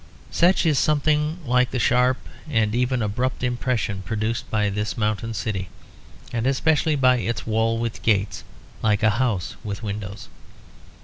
[0.31, 2.17] Such is something like the sharp
[2.49, 5.69] and even abrupt impression produced by this mountain city;
[6.33, 8.43] and especially by its wall with gates
[8.81, 10.27] like a house with windows.